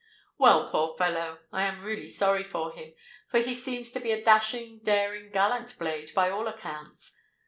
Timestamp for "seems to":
3.53-3.99